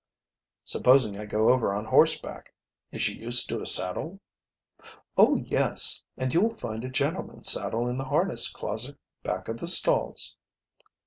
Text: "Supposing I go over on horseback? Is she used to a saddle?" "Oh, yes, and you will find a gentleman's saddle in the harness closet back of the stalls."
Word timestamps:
"Supposing 0.63 1.15
I 1.15 1.27
go 1.27 1.49
over 1.51 1.75
on 1.75 1.85
horseback? 1.85 2.55
Is 2.91 3.03
she 3.03 3.13
used 3.13 3.47
to 3.49 3.61
a 3.61 3.67
saddle?" 3.67 4.19
"Oh, 5.15 5.35
yes, 5.35 6.01
and 6.17 6.33
you 6.33 6.41
will 6.41 6.55
find 6.57 6.83
a 6.83 6.89
gentleman's 6.89 7.51
saddle 7.51 7.87
in 7.87 7.99
the 7.99 8.05
harness 8.05 8.49
closet 8.51 8.97
back 9.21 9.47
of 9.47 9.57
the 9.59 9.67
stalls." 9.67 10.37